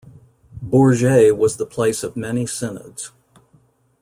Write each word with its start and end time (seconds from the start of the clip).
Bourges 0.63 1.31
was 1.33 1.57
the 1.57 1.65
place 1.67 2.03
of 2.03 2.17
many 2.17 2.47
synods. 2.47 3.11